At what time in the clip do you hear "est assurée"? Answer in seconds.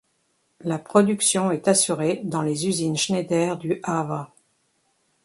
1.51-2.21